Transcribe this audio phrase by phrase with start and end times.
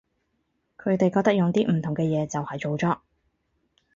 [0.79, 3.01] 佢哋覺得用啲唔同嘅嘢就係造作